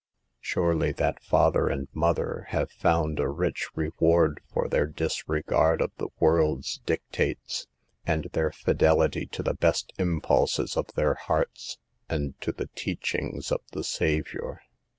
[0.39, 6.07] Surely that father and mother have found a rich reward for their disregard of the
[6.19, 7.67] world's dictates,
[8.03, 11.77] and their fidelity to the best impulses of their hearts
[12.09, 14.63] and to the teachings of the Saviour.